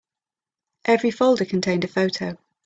Every 0.85 1.11
folder 1.11 1.45
contained 1.45 1.83
a 1.83 1.87
photo. 1.87 2.35